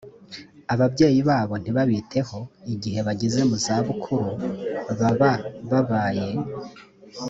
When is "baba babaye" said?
4.99-6.29